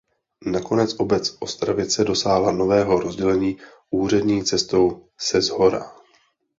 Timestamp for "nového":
2.51-2.99